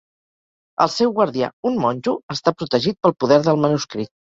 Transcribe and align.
El 0.85 0.89
seu 0.93 1.13
guardià, 1.19 1.51
un 1.73 1.77
monjo, 1.85 2.15
està 2.37 2.55
protegit 2.63 3.01
pel 3.03 3.17
poder 3.27 3.41
del 3.51 3.65
manuscrit. 3.69 4.15